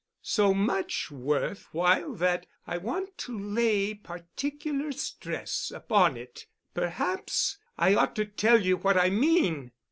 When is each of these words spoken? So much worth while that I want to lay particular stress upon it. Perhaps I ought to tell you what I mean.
So 0.23 0.51
much 0.51 1.11
worth 1.11 1.69
while 1.73 2.13
that 2.15 2.47
I 2.65 2.79
want 2.79 3.19
to 3.19 3.37
lay 3.37 3.93
particular 3.93 4.91
stress 4.93 5.69
upon 5.69 6.17
it. 6.17 6.47
Perhaps 6.73 7.59
I 7.77 7.93
ought 7.93 8.15
to 8.15 8.25
tell 8.25 8.59
you 8.59 8.77
what 8.77 8.97
I 8.97 9.11
mean. 9.11 9.73